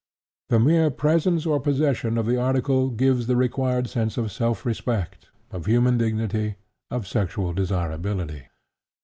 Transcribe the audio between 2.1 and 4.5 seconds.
of the article gives the required sense of